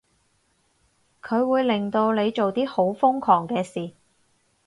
[1.21, 3.93] 佢會令到你做啲好瘋狂嘅事